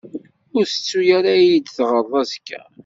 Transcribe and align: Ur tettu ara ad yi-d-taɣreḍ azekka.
Ur 0.55 0.63
tettu 0.67 0.99
ara 1.17 1.29
ad 1.35 1.39
yi-d-taɣreḍ 1.45 2.13
azekka. 2.21 2.61